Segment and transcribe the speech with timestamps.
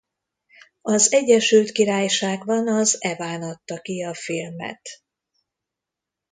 [0.81, 4.89] Az Egyesült Királyságban az eOne adta ki a filmet.